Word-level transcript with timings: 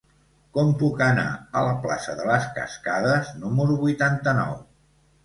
Com 0.57 0.69
puc 0.83 1.01
anar 1.07 1.25
a 1.61 1.61
la 1.67 1.75
plaça 1.83 2.15
de 2.21 2.25
les 2.29 2.47
Cascades 2.55 3.29
número 3.45 3.77
vuitanta-nou? 3.83 4.57